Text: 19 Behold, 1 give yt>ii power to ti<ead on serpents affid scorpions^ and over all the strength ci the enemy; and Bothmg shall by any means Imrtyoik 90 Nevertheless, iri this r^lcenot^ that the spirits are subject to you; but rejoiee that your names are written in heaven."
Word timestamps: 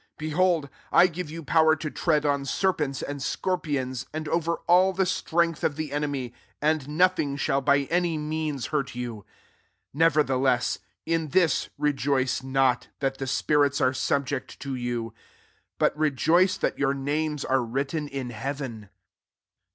19 0.19 0.29
Behold, 0.31 0.69
1 0.89 1.07
give 1.09 1.27
yt>ii 1.27 1.45
power 1.45 1.75
to 1.75 1.91
ti<ead 1.91 2.25
on 2.25 2.43
serpents 2.43 3.03
affid 3.07 3.21
scorpions^ 3.21 4.07
and 4.11 4.27
over 4.29 4.55
all 4.65 4.93
the 4.93 5.05
strength 5.05 5.61
ci 5.61 5.67
the 5.67 5.91
enemy; 5.91 6.33
and 6.59 6.85
Bothmg 6.85 7.37
shall 7.37 7.61
by 7.61 7.81
any 7.81 8.17
means 8.17 8.69
Imrtyoik 8.69 9.09
90 9.13 9.25
Nevertheless, 9.93 10.79
iri 11.05 11.27
this 11.27 11.69
r^lcenot^ 11.79 12.87
that 12.99 13.19
the 13.19 13.27
spirits 13.27 13.79
are 13.79 13.93
subject 13.93 14.59
to 14.59 14.73
you; 14.73 15.13
but 15.77 15.95
rejoiee 15.95 16.57
that 16.61 16.79
your 16.79 16.95
names 16.95 17.45
are 17.45 17.61
written 17.61 18.07
in 18.07 18.31
heaven." 18.31 18.89